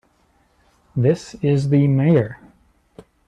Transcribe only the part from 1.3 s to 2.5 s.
is the Mayor.